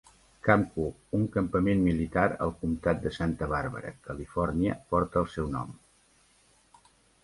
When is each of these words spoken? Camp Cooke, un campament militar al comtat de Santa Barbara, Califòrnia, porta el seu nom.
Camp 0.45 0.61
Cooke, 0.77 1.05
un 1.17 1.27
campament 1.35 1.83
militar 1.89 2.25
al 2.47 2.55
comtat 2.63 3.05
de 3.05 3.13
Santa 3.21 3.53
Barbara, 3.55 3.95
Califòrnia, 4.11 4.83
porta 4.93 5.27
el 5.27 5.35
seu 5.39 5.57
nom. 5.57 5.83